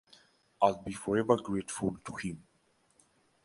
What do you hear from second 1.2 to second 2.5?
grateful to him.